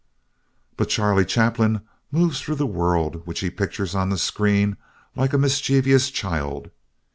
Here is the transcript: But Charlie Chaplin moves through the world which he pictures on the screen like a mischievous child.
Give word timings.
But 0.77 0.89
Charlie 0.89 1.25
Chaplin 1.25 1.81
moves 2.11 2.41
through 2.41 2.55
the 2.55 2.65
world 2.65 3.27
which 3.27 3.41
he 3.41 3.51
pictures 3.51 3.93
on 3.93 4.09
the 4.09 4.17
screen 4.17 4.77
like 5.15 5.31
a 5.31 5.37
mischievous 5.37 6.09
child. 6.09 6.71